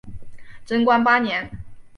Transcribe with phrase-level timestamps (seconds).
[0.65, 1.47] 贞观八年。